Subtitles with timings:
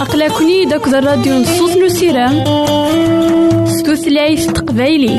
[0.00, 2.44] أقلكني داك الراديو نصوص نسيرام
[3.66, 5.18] ستوثلايف تقبايلي.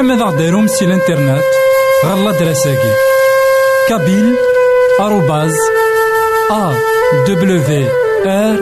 [0.00, 1.44] زمرا ماذا غديرهم سي الانترنت
[2.04, 2.92] غالا دراساكي
[3.88, 4.34] كابيل
[5.00, 5.54] آروباز
[6.50, 6.72] أ
[7.28, 7.88] دبليو
[8.26, 8.56] آر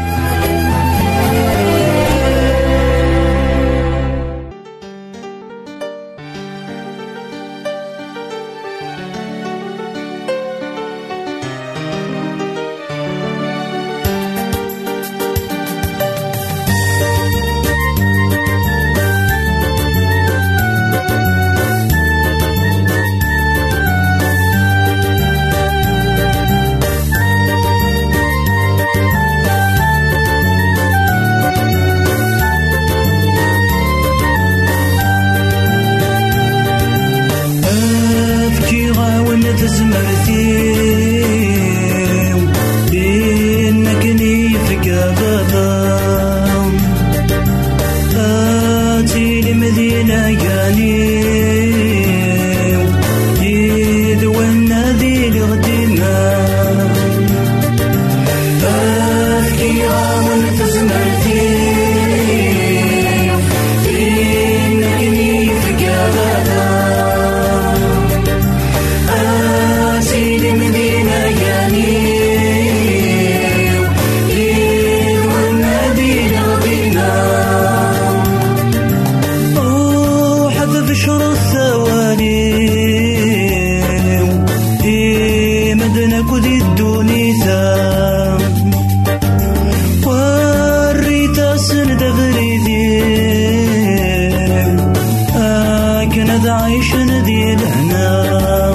[97.00, 98.70] الوطن ديالنا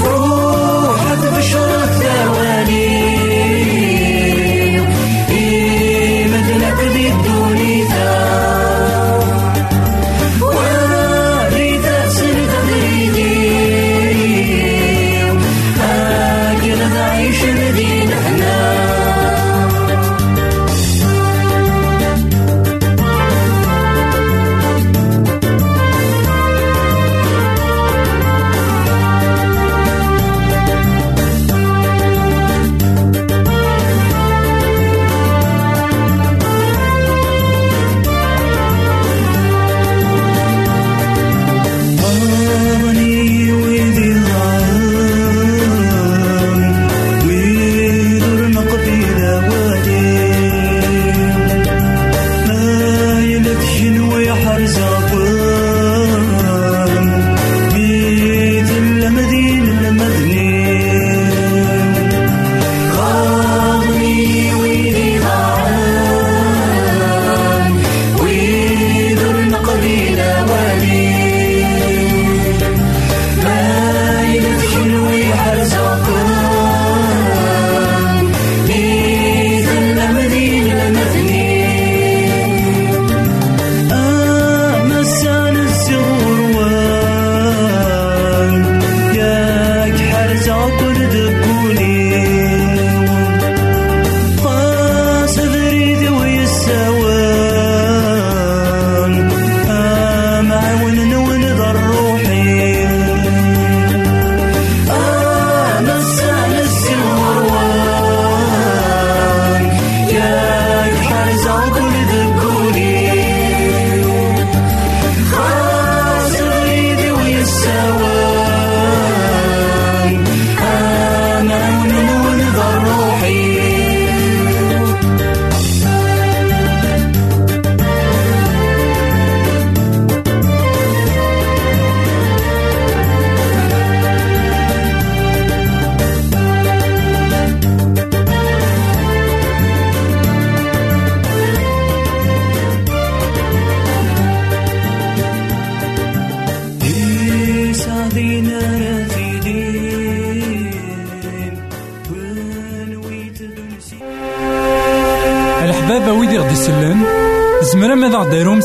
[0.00, 3.01] روح بشرة ثواني.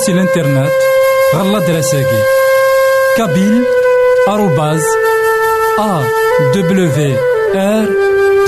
[0.08, 0.72] سي الانترنت
[1.36, 2.22] غالا دراساكي
[3.18, 3.64] كابيل
[4.30, 4.84] آروباز
[5.80, 6.02] ا
[6.56, 6.90] دبليو
[7.56, 7.86] ار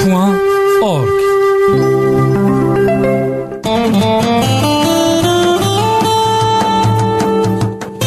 [0.06, 0.38] بوان
[0.84, 1.20] اورك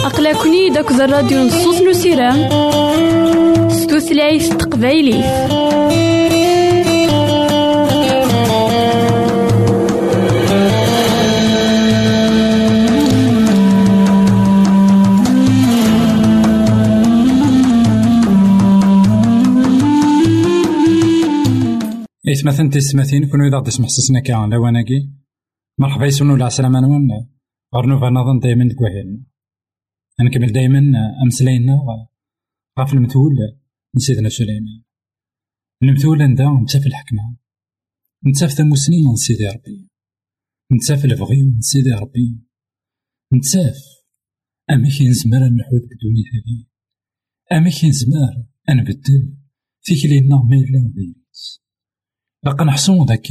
[0.04, 2.48] أقلكني داك الراديو نصوص نسيرام
[3.70, 5.24] ستوثلايف تقبايلي
[22.42, 25.10] إثمثن تسمثين كونو إذا تسمح سسنا كاع لواناكي
[25.78, 27.10] مرحبا يسونو العسلامة نون
[27.74, 29.22] غير نوفا نظن دايما دكوهيلنا
[30.20, 30.82] نكمل دايما
[31.24, 31.78] أمسلاينا
[32.78, 33.32] غاف المثول
[33.94, 34.82] من سيدنا سليمان.
[35.82, 37.36] المثول عندها نتا في الحكمة.
[38.26, 39.90] نتا في ثموسنين من سيدي ربي.
[40.72, 42.40] نتا في البغي من سيدي ربي.
[43.32, 43.86] نتا في
[44.70, 46.66] أما كي نزمر نحوذ الدنيا هذه
[47.58, 49.36] أما كي نزمر نبدل
[49.82, 51.61] في كلينا ما إلا وديت.
[52.44, 53.28] باقا نحسو ذاك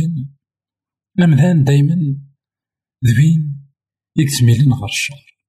[1.19, 1.95] الأمذان دايما
[3.05, 3.69] ذوين
[4.17, 5.39] يكتميلين غير الشر؟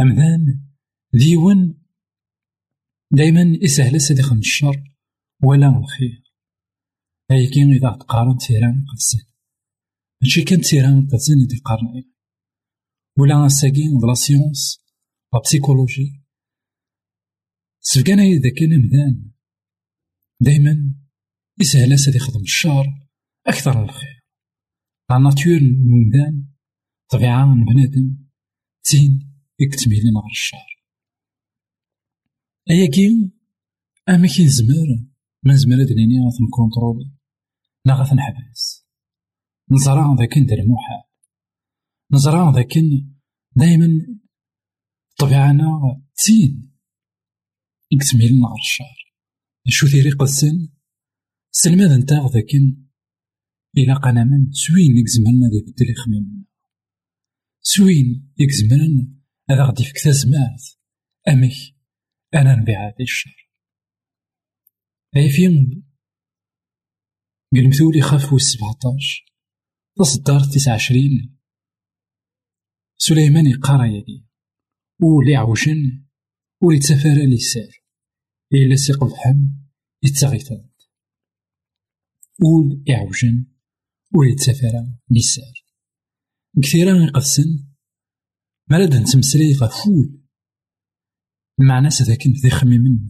[0.00, 0.68] أمذان
[1.14, 1.84] ديون
[3.12, 4.94] دايما يسهل سيدي خم الشر
[5.42, 6.24] ولا الخير؟
[7.30, 9.26] لكن إذا تقارن تيران قدسن
[10.22, 12.04] ماشي كان تيران قدسن يدي قارن
[13.18, 14.84] ولا ساكين د لا سيونس
[15.32, 16.22] لا بسيكولوجي.
[17.80, 19.32] سبقانا إذا كان أمذان
[20.40, 21.03] دايما
[21.60, 22.86] يسهل سيدي يخدم الشر
[23.46, 24.24] أكثر من الخير.
[25.10, 26.46] لا ناتور الممدان
[27.08, 28.16] طبيعة من بنادم
[28.84, 30.84] تين يكتميلين غير الشر
[32.70, 33.32] أياكي
[34.08, 34.88] أما كي نزمر
[35.42, 37.10] ما نزمر هاد نيني غاث نكونترولي
[37.84, 38.86] لا غاث نحبس.
[39.70, 41.02] نزرع ذاك ندير المحال.
[42.12, 42.74] نزرع ذاك
[43.56, 44.18] دايما
[45.18, 46.72] طبيعنا تين
[47.92, 49.14] يكتميلين غير الشر
[49.68, 50.73] شو ثيري قدسن
[51.56, 52.54] سلماد نتا ذاك
[53.78, 54.52] إلا قنا من.
[54.52, 56.44] سوين يكزمرنا ذي بدل يخممنا
[57.60, 59.20] سوين يكزمرن
[59.50, 60.62] هذا غادي فيك تزمات
[61.28, 61.52] أمك
[62.34, 62.94] أنا نبيع هذا
[65.16, 65.84] أي فين
[67.52, 69.24] قلمثولي خاف سبعتاش
[69.96, 71.38] تصدر تسعة عشرين.
[72.96, 74.26] سليمان يقارا يدي.
[75.02, 76.04] ولي عوشن.
[76.62, 77.84] ولي تسافر لسار
[78.52, 79.48] إلا سيق الحم
[80.02, 80.73] يتغيثان
[82.42, 83.46] ول يعوجن
[84.14, 84.72] ول يتسافر
[85.10, 85.54] لسار
[86.62, 87.66] كثيرا يقدسن
[88.70, 90.20] مراد نتمسلي غفول
[91.60, 93.08] المعنى سذاك ذي خميمن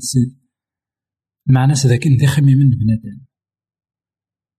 [1.48, 3.24] المعنى سذاك ذي خميمن بنادم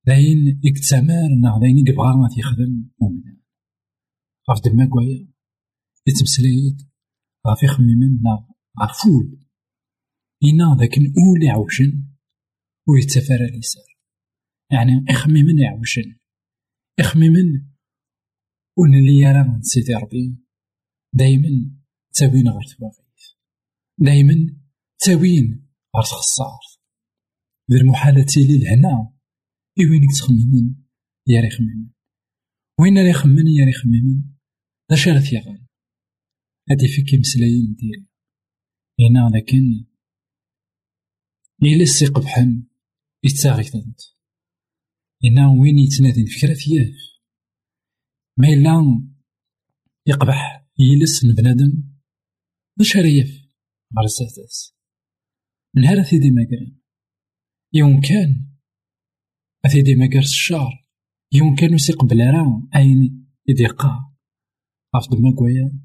[0.07, 3.37] داين يكتسامر نا داين يبغى ما تيخدم مؤمن
[4.49, 5.27] غاف دما كوايا
[6.07, 6.81] يتمسليت
[7.47, 8.47] غاف يخميمن نا
[8.83, 9.39] غفول
[10.43, 12.07] إنا ذاك الأول يعوجن
[12.87, 13.94] ويتسافر لسار
[14.71, 16.15] يعني اخممن يعوجن
[16.99, 17.75] اخممن
[18.77, 20.45] ونلي راه سيدي ربي.
[21.13, 21.71] دايما
[22.13, 23.23] تاوين غير تواغيث
[23.97, 24.33] دايما
[24.99, 26.59] تاوين غير تخسار
[27.71, 29.13] ذي المحالة لي لهنا
[29.79, 30.75] إوينك تخممن
[31.27, 31.89] يا ري خممن
[32.79, 34.23] وين راه يخمن يا ري خممن
[34.91, 35.65] اش راه ثيغان.
[36.69, 38.07] هادي فيك مسلايين ديالي
[38.99, 39.85] هنا لكن
[41.63, 42.63] إلا السيق بحن.
[43.23, 44.01] يتساغيثنت
[45.25, 46.95] إنا وين يتنادي فكرة ثياف
[48.37, 49.03] ما إلا
[50.07, 51.83] يقبح يلس بنادم
[52.77, 53.45] باش ريف
[53.99, 54.75] غير ساتاس
[55.75, 56.81] من هذا ثيدي ماكرين
[57.73, 58.55] يوم كان
[59.65, 60.85] أثيدي ماكرس الشهر
[61.33, 64.15] يوم كان يسيق بلا راه أين يديقا
[64.95, 65.79] غاف دما كوايا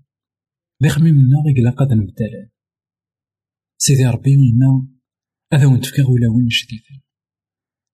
[0.82, 2.48] ذي خميم منا غيقلا قاد نبدالان
[3.78, 4.88] سيدي ربي إنا
[5.52, 7.02] هذا وين تفكا ولا وين جديد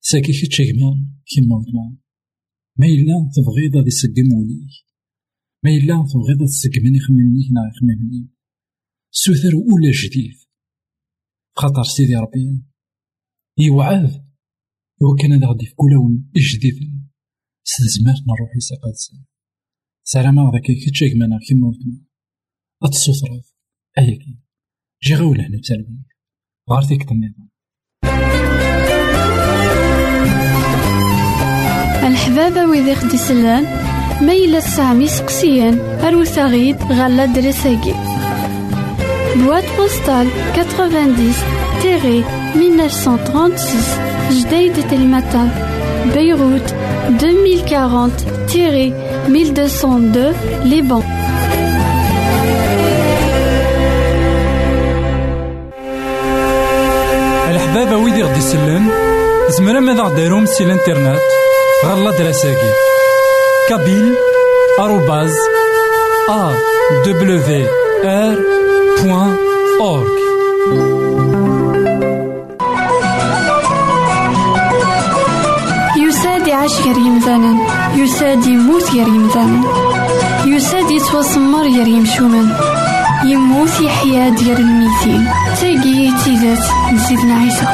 [0.08, 0.90] ساكي كي كما
[1.26, 1.96] كيما ودما
[2.78, 4.74] ما إلا تبغيض غادي تسقم وليك
[5.64, 8.28] ما إلا تبغيض تسقمني يخممنيك نا يخممني.
[9.10, 10.38] سوثر أولى جديد.
[11.56, 12.64] خاطر سيدي ربي.
[13.58, 14.26] يوعد
[15.02, 17.08] هو كان هذا غادي في لون جديد
[17.64, 19.24] سلزمات نروح يساقات سن
[20.04, 22.00] سلامة ذاك كي تشيكمانا كيما ودما
[22.82, 23.44] أتصوثرض
[23.98, 24.38] أياكي
[25.02, 26.02] جي غاول هنا بسلبي.
[26.70, 27.08] غار فيك
[32.16, 33.64] الحبابة ويدي خدي سلان
[34.20, 37.94] ميلا سامي سقسيان أروساغيد غالا درساقي
[39.36, 40.58] بواد postale 90-1936
[44.38, 45.48] Jdeï de Telmatan,
[46.14, 46.70] Beyrouth
[47.20, 47.22] 2040-1202
[50.72, 51.02] Liban.
[57.50, 58.88] الحبابة ويدي غدي يسلم
[59.48, 61.18] زمرا ماذا غديرهم سي الانترنت
[61.84, 62.72] غالا دراساكي
[63.68, 64.14] كابيل
[64.80, 65.34] آروباز
[66.28, 66.52] ا
[67.06, 67.66] دبليو
[68.04, 68.38] ار
[69.02, 69.36] بوان
[69.80, 70.16] اورك
[75.96, 77.56] يساد يعيش غير يمثالا
[77.96, 79.60] يساد يموت غير يمثالا
[80.46, 82.56] يساد يتوسمر غير يمشومان
[83.24, 85.28] يموت يحيا ديال الميتين.
[85.60, 87.66] تاقي تيزات نزيدنا عيسى.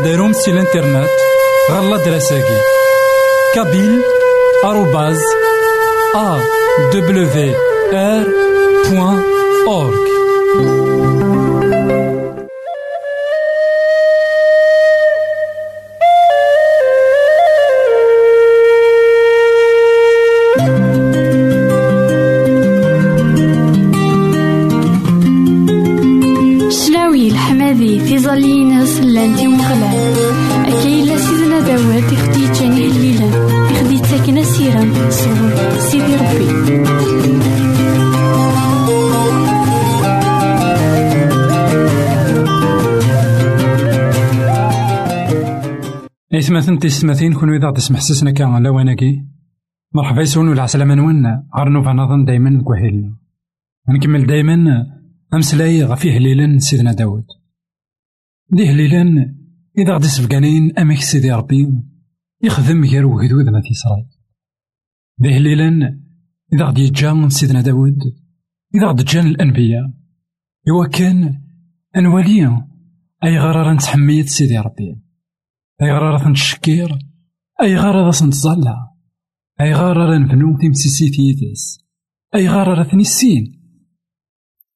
[0.00, 1.10] زمرا ماذا غديرهم سي الانترنت
[1.70, 2.58] غالا دراساكي
[3.54, 4.02] كابيل
[4.64, 5.18] آروباز
[46.40, 49.26] إثمثن تيستمثين كون إذا تسمح سسنا كان على واناكي
[49.94, 53.16] مرحبا يسون ولا عسلامة نون عرنو فنظن دايما نكوهيلنا
[53.88, 54.86] نكمل دايما.
[55.34, 57.24] أمسلاي غفي هليلا سيدنا داود.
[58.50, 59.34] دي هليلا
[59.78, 61.68] إذا غدي سفقانين أمك سيدي ربي.
[62.42, 64.06] يخدم غير وهدود ما تيسراي
[65.18, 66.00] دي هليلا
[66.52, 67.98] إذا غدي يجا سيدنا داود.
[68.74, 69.92] إذا غدي جان الأنبياء.
[70.68, 71.40] إوا كان
[71.96, 72.68] أنواليا.
[73.24, 75.09] أي غرارة نتحميت سيدي ربي.
[75.82, 76.98] أي غرارة نتشكير
[77.62, 78.94] أي غرارة نتظلع
[79.60, 81.78] أي غرارة نبنو تيمسيسيتيتس
[82.34, 83.60] أي غرارة نسين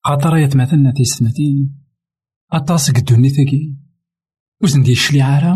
[0.05, 1.85] خاطر يتمثلنا تيستمثين
[2.53, 3.75] أطاس قدوني ثقي.
[4.63, 5.55] وزن دي الشليعة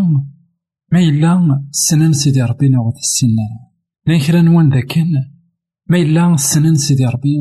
[0.93, 3.49] ما إلا السنن سيدي ربي نوات السنة
[4.07, 5.13] لين كرا نوان ذاكن
[5.87, 7.37] ما إلا السنن سيدي ربي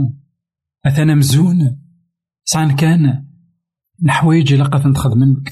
[0.86, 1.80] أثنا مزون
[2.44, 3.28] سعان كان
[4.04, 5.44] الحوايج إلا قد نتخدمن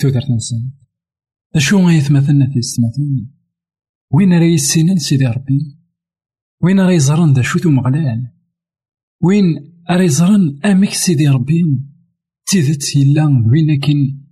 [1.56, 3.32] كتودر تنسن أشو غيتمثلنا تيستمثين
[4.13, 5.78] وين راه يسنن سيدي ربي
[6.63, 8.32] وين راه يزرن دا شو مغلال
[9.24, 9.46] وين
[9.89, 11.63] راه يزرن أمك سيدي ربي
[12.48, 14.28] تيدت يلا وين كاين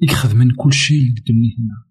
[0.00, 1.84] يخدمن كل شيء دنيتنا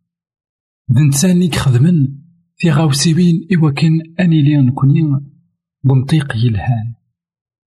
[0.90, 2.08] دنسان يخدمن
[2.56, 5.02] في غاوسيوين إوا كان أني لي نكوني
[5.84, 6.94] بنطيق يلهان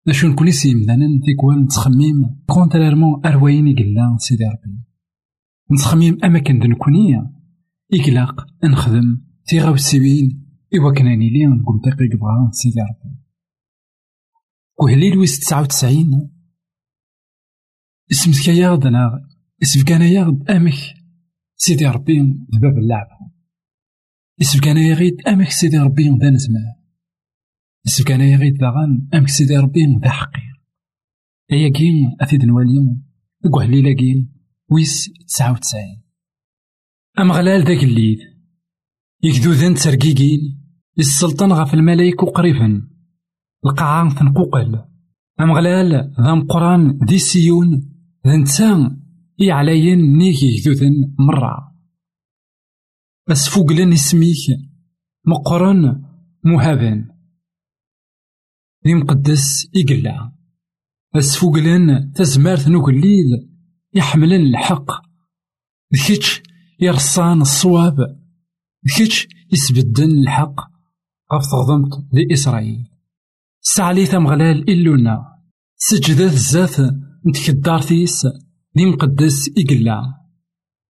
[0.07, 4.86] أشو نكوني سيمدانا تيكوال نتخميم كونتريرمون أروايني قلا سيدي ربي
[5.73, 7.31] نتخميم أماكن دنكوني
[7.93, 13.15] إقلاق نخدم تي غاوسيوين إوا كان أني لي نطيق يبغى سيدي ربي.
[14.79, 16.31] وهليل ويس تسعة وتسعين.
[18.11, 19.29] اسمك ياغد أنا
[19.63, 20.73] اسمك أنا ياغد أمك
[21.55, 22.19] سيدي ربي
[22.61, 23.07] باب اللعب
[24.41, 26.75] اسمك أنا يغيد أمك سيدي ربي ذا نزمان
[27.87, 30.63] اسمك أنا يغيد داغان أمك سيدي ربي ذا حقير.
[31.51, 32.97] هيا كين أثيد نوالي
[33.53, 34.36] وهليلة كين.
[34.71, 36.03] ويس تسعة وتسعين.
[37.19, 38.19] أم غلال ذاك الليل؟
[39.23, 40.63] يكدو ذن ترقيقين
[40.99, 42.89] السلطان غف الملايك وقريبا
[43.65, 44.85] القاعة تنقوقل.
[45.39, 47.93] أم غلال ذا مقران دي سيون.
[48.27, 49.01] ذا نتسان
[49.39, 51.75] يعلين نيكي كذوذن مرة.
[53.29, 54.59] بس فوقلن اسميك.
[55.25, 56.03] مقرن
[56.43, 57.07] مهابن.
[58.87, 60.31] ذي مقدس إقلا
[61.15, 63.56] بس فوقلن تزمارت نوكليل
[63.97, 64.91] يحملن الحق.
[65.93, 66.41] ذكيتش
[66.79, 67.95] يرصان الصواب.
[68.87, 70.55] ذكيتش يسبدن الحق.
[71.33, 72.89] غف تغضمت لإسرائيل.
[73.61, 75.25] سعلي ثمغلال إلونا.
[75.75, 76.81] سجدت الزاث
[77.27, 78.25] نتكدار ثيس
[78.77, 80.01] ذي مقدس إقلا.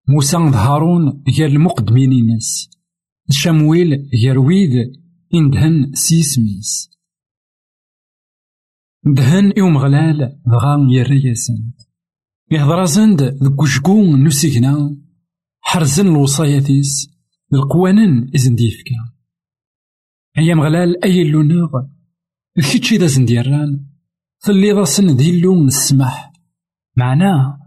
[0.08, 2.70] موسى هارون غير المقدمين ناس.
[3.30, 5.00] شمويل غير ويد.
[5.34, 6.90] إندهن سيسميس
[9.04, 11.72] دهن يوم غلال دغا يرياسن
[12.50, 14.96] يهضر زند ذك وشكون نسيكنا
[15.60, 17.10] حرزن الوصاياتيس
[17.54, 18.96] القوانن إذن ديفكا.
[20.38, 21.70] أيام غلال أي اللوناغ
[22.54, 23.86] كيتشي دا زنديران
[24.40, 26.32] ثلي راسن دي اللون السمح
[26.96, 27.58] معناه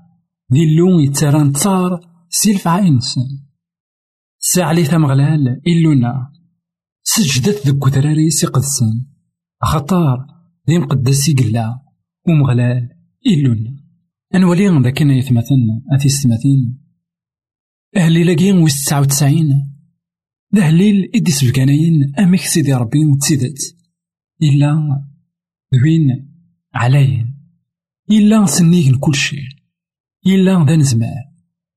[0.50, 3.28] دي اللون يتران تصار سيلف عينسن
[4.40, 6.32] ساعلي ثمغلال إلونا
[7.04, 9.06] سجدت ذك ذراري سيقدسن
[9.62, 10.28] خطار
[10.70, 11.80] ذي مقدس يقلا
[12.28, 12.90] ومغلال
[13.28, 13.83] إلونا
[14.36, 16.80] أنولي ذاك يتمثلنا أثي ستماثين
[17.98, 19.74] أهلي لاقين ويس تسعة وتسعين.
[20.56, 23.76] ذا هليل إدي سبقانين أمك سيدي ربي تسيدت
[24.42, 25.02] إلا
[25.76, 26.30] ذوين
[26.74, 27.36] علاين
[28.12, 29.40] إلا سنيك كل شيء.
[30.28, 31.24] إلا ذا نزمان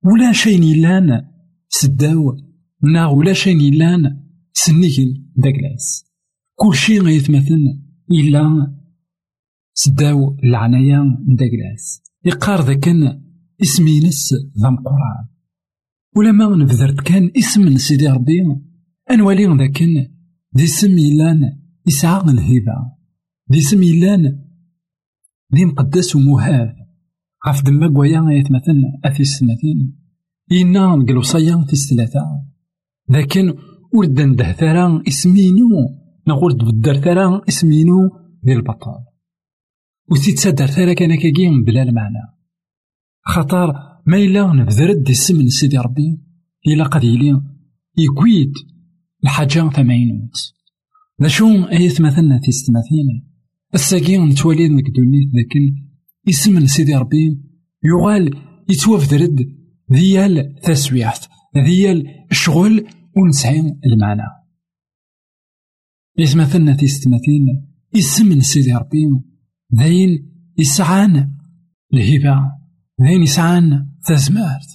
[0.04, 1.22] ولا شيء إلان
[1.68, 2.36] سداو.
[2.82, 4.96] نا ولا شيء إلان سنيك
[5.36, 6.04] داكلاس
[6.54, 7.58] كل شيء غيتمثل
[8.10, 8.76] إلا
[9.74, 12.88] سداو العناية نداكلاس يقار ذاك
[13.62, 15.26] اسمينس ذا القرآن
[16.16, 18.40] ولما نبذرت كان اسم سيدي ربي.
[19.10, 19.82] أنوالي ذاك
[20.52, 21.40] دي اسم يلان
[21.86, 22.76] يسعى الهبة
[23.48, 24.42] دي اسم يلان
[25.50, 26.76] دي مقدس ومهاب.
[27.46, 29.98] غاف دما قويا يتمثل أثي السنتين.
[30.52, 32.20] إنا نقلو صيا في الثلاثة.
[33.10, 33.54] لكن
[33.94, 35.68] ورد نده ثرا اسمينو.
[36.28, 38.10] نقول تبدر ثرا اسمينو
[38.42, 39.15] دي البطال.
[40.10, 42.36] وتيتسادر ثرا كان كاكين بلا المعنى.
[43.26, 43.72] خطر
[44.06, 46.20] ما إلا نبذرد دي السم سيدي ربي
[46.66, 47.42] إلا قد يلي
[47.98, 48.52] يكويد
[49.24, 50.54] الحاجة ثمانينوت
[51.18, 53.26] لا شو أيث مثلنا في ستماثين
[53.74, 55.74] الساقين نتوالي نك دونيت لكن
[56.28, 57.40] اسم سيدي ربي
[57.84, 58.30] يغال
[58.68, 59.56] يتوفدرد
[59.90, 64.22] ديال تسويعت ديال الشغل ونسعي المعنى.
[66.18, 67.46] إذ مثلنا في ستماثين
[67.96, 69.06] اسم سيدي ربي
[69.70, 71.32] داين يسعان
[71.94, 72.52] الهبة
[72.98, 74.68] داين يسعان تزمارت.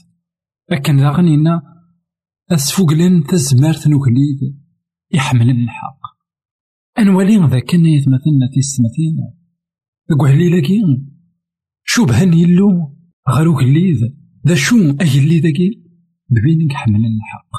[0.71, 1.61] لكن ذا غنينا
[2.51, 4.61] أسفوقلن تزمارت نوكليد
[5.13, 5.99] يحمل الحق.
[6.99, 9.17] أنوالي ذا كنا يتمثلنا في ستماثين
[10.19, 11.07] قوهلي لكن
[11.83, 12.97] شبهن يلو
[13.29, 13.97] غير كليد
[14.47, 14.55] ذا.
[14.55, 15.83] شو أجلي ذاكي
[16.29, 17.51] ببينك حمل الحق.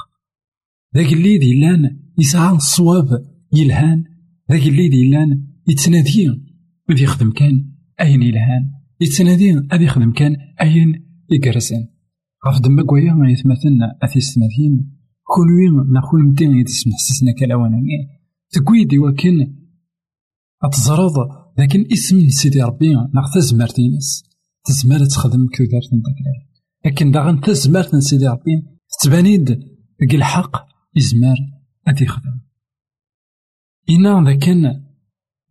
[0.95, 3.07] ذاك اللي يلان يسعى الصواب
[3.53, 4.03] يلهان.
[4.51, 6.52] ذاك اللي يلان يتنادي
[6.89, 11.87] وذ يخدم كان أين يلهان يتنادي أذ يخدم كان أين؟ يقرسن
[12.47, 14.91] غاف دما كوايا ما يتمثلنا أثي ستماثين
[15.23, 17.77] كون وين ناخون متين يتسمح سسنا كلاوانا
[18.51, 19.55] تقويدي وكن
[20.63, 21.13] أتزرض
[21.57, 24.23] لكن اسم سيدي ربي ناخ تزمرتينس
[24.65, 26.15] تزمر تخدم كودارت نداك
[26.85, 28.63] لكن داغن تزمرت سيدي ربي
[29.03, 29.45] تبانيد
[29.99, 31.35] ديك الحق يزمر
[31.87, 32.39] أدي يخدم.
[33.89, 34.83] إنا كان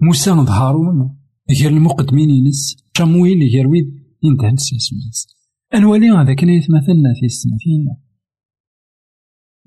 [0.01, 5.27] موسى هارون غير المقدمين ينس؟ شامويل غير ويد؟ يندهن سيسميس
[5.75, 7.97] أنوالي هذا كان يتمثلنا في السنتين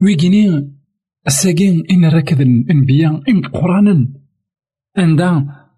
[0.02, 0.76] ويجيني
[1.28, 4.14] الساقين إن ركض الأنبياء إن قرانا.
[4.98, 5.70] عندها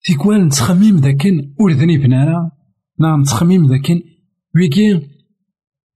[0.00, 2.50] في كوال نتخميم ذاكن ورذني بنارا
[3.00, 4.02] نعم نتخميم ذاكن.
[4.54, 5.00] ويجي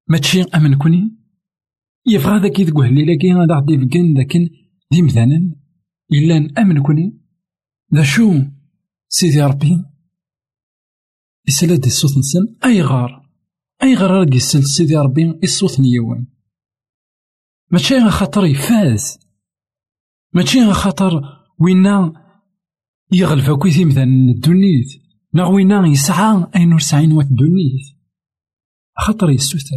[0.09, 1.17] ماشي أمن كوني.
[2.07, 4.37] يبغى ذاك يذكوه الليلة كي غادا غادي يفكن ذاك
[4.93, 5.53] دي مثلا.
[6.13, 7.21] إلا نأمن كوني.
[7.95, 8.35] ذا شو
[9.09, 9.85] سيدي ربي
[11.49, 13.31] يسلا دي الصوت نسن أي غار؟
[13.83, 16.27] أي غار راه يسل سيدي ربي؟ الصوت نيوان
[17.71, 19.19] ماشي غا خاطر يفاز.
[20.35, 21.23] ماشي غا خاطر
[21.61, 22.13] وينا
[23.13, 25.03] يغلف كويثي مثلا الدنيت.
[25.35, 27.87] نا وينا يسعى أين ور سعين وات الدنيت.
[28.99, 29.77] خاطر يسوثر.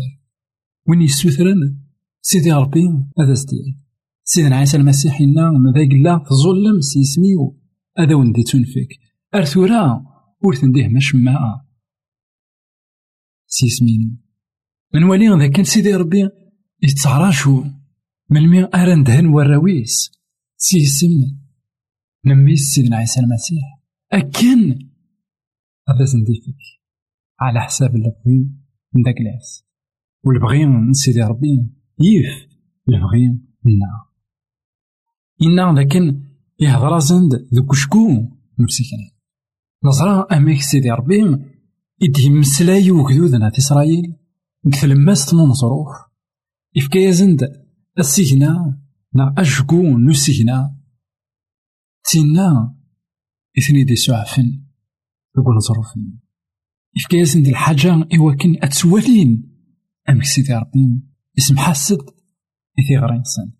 [0.87, 1.79] وين يسوثرن؟
[2.21, 2.87] سيدي ربي
[3.19, 3.77] هذا سدير
[4.23, 7.59] سيدنا عيسى المسيح إنا مذاك لا تظلم سيسميو.
[7.97, 9.08] هذا وندي تنفك.
[9.35, 10.05] أرثورا
[10.43, 11.41] ور تنديه مش ماء
[13.47, 14.21] سيسمين
[14.93, 16.29] من ولي ذا كان سيدي ربي
[16.83, 17.63] يتعراشو
[18.29, 20.11] من المي أران دهن وراويس
[20.57, 21.39] سيسم
[22.25, 23.63] نميس سيدنا عيسى المسيح
[24.11, 24.89] أكن
[25.89, 26.61] هذا زنديفك
[27.39, 28.49] على حساب البغي
[28.93, 29.65] من داك العس
[30.23, 32.47] والبغي من سيدي ربي يف
[32.89, 33.27] البغي
[33.63, 34.05] منا
[35.41, 36.23] إنا لكن
[36.59, 38.09] يهضر زند ذوك شكو
[38.59, 39.18] نفسي كان
[39.83, 41.21] نظرا أميك سيدي ربي
[42.03, 44.15] إدي مسلاي وكذوذنا في إسرائيل
[44.73, 45.87] كثلماس تنون ظروف
[46.77, 47.41] إفكا زند
[47.99, 48.79] السجنا
[49.13, 50.77] نا أشكو نسجنا
[52.03, 52.75] تينا
[53.57, 54.63] إثني دي سعفن
[55.37, 56.19] يقول ظروفني
[56.97, 59.49] إفكا زند الحاجة إواكن أتسوالين.
[60.09, 61.01] أمك سيدي ربي
[61.37, 61.97] اسم حاسد
[62.79, 63.51] إثي غير إنسان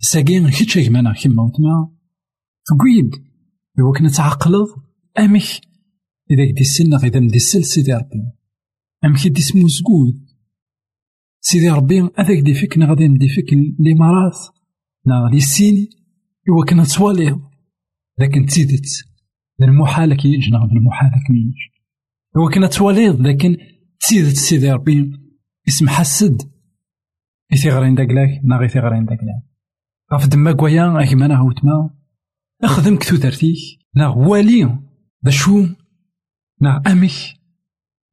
[0.00, 1.96] ساقين كيتش كمانا كيما وتما
[2.66, 3.10] تقويد
[3.80, 4.87] إوا كنا تعقلض
[5.18, 5.42] أمك
[6.30, 8.32] إذا كدي السن إذا مدي السل سيدي ربي.
[9.04, 10.28] أمك يدي اسمو زقود
[11.40, 14.38] سيدي ربي هذاك دي فيك غادي ندي فيك الإمارات
[15.06, 15.90] نا غادي السيني
[16.48, 17.40] إوا كنا توالي
[18.18, 18.86] لكن تزيدت.
[19.62, 21.72] المحال كي يجنا المحال كي يجي.
[22.36, 23.56] إوا كنا تواليض لكن
[24.00, 25.12] تزيدت سيدي ربي.
[25.68, 26.42] اسم حسد.
[27.52, 29.42] إثي غرين داكلاك نا غي غرين داكلاك
[30.12, 31.90] غاف دما كوايا أكما نا هوتما
[32.64, 33.58] أخدم كتو ترتيك
[33.94, 34.87] نا والي
[35.22, 35.66] دا شو
[36.60, 37.10] نا أمك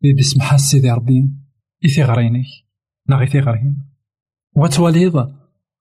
[0.04, 1.30] إذا سمح سيدي ربي
[1.86, 2.46] إثي غرينك
[3.10, 3.86] نا غي غرين
[4.56, 5.16] وتواليض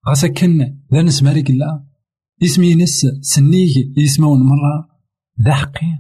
[0.08, 0.58] غاسا كن
[0.92, 1.84] ذا نسماري قلا
[2.42, 4.88] اسمي نس سنيك يسمون مرة
[5.44, 5.98] ذا حقي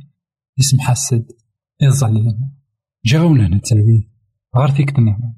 [0.60, 1.26] اسم حسد
[1.82, 2.50] الظليم
[3.04, 4.08] جاونا نتلوي
[4.56, 5.34] غير فيك تنهما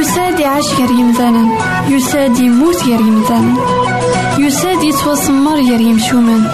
[0.00, 1.44] يساد يعيش غير يمثالا
[1.88, 6.50] يساد يموت غير يمثالا يساد يتوسمر غير يمشومان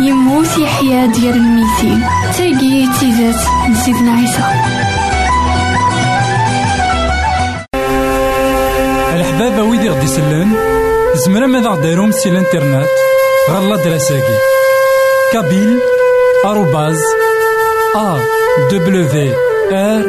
[0.00, 2.00] يموت يحيا ديال الميتين.
[2.38, 4.44] تاقي تيزات نسيدنا عيسى.
[9.14, 10.52] الحبابة ويدي غدي يسلن
[11.14, 12.88] زمرا ماذا غديرهم سي الإنترنت.
[13.50, 14.38] غالا دراساكي
[15.32, 15.78] كابيل
[16.44, 17.00] آروباز
[17.96, 18.18] أ
[18.70, 19.34] دبليو
[19.72, 20.02] آر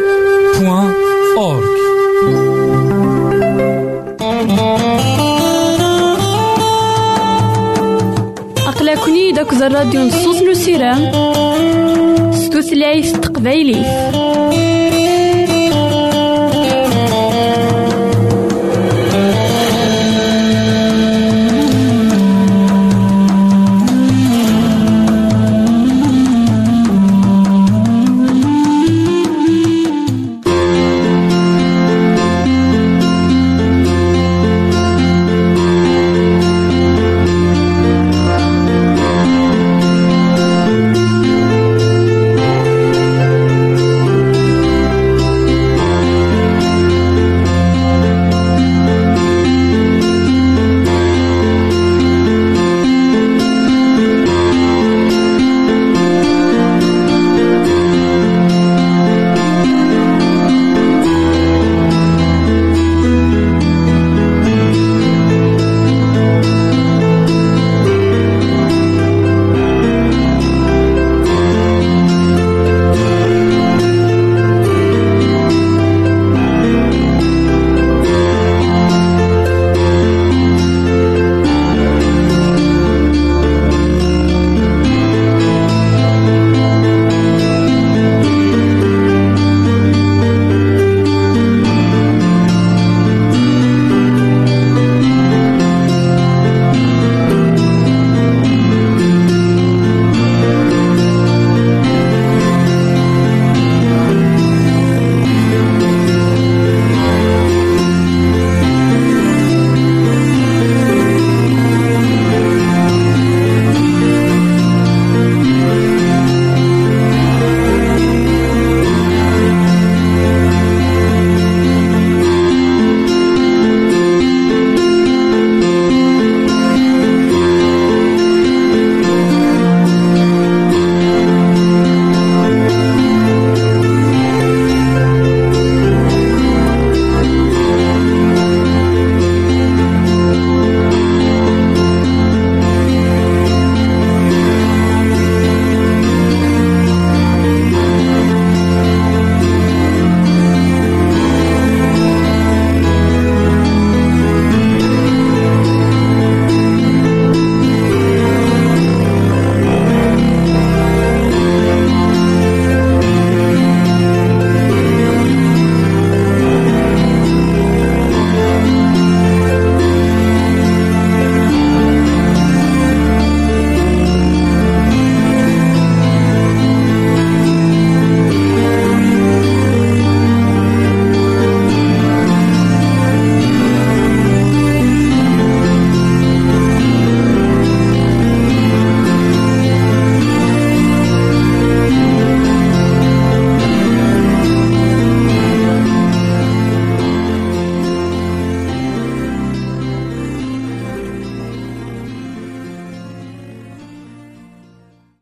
[0.59, 0.93] بوان
[1.37, 1.69] أورك
[9.01, 11.11] أقلكني داك الراديو نصوص نسيران
[12.33, 14.11] ستوثلايف تقبايليه